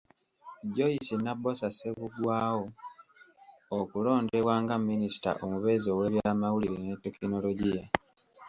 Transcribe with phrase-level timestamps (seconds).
[0.75, 2.65] Joyce Nabbosa Ssebuggwawo
[3.79, 7.83] okulondebwa nga Minisita omubeezi ow'ebyamawulire ne Tekinologiya.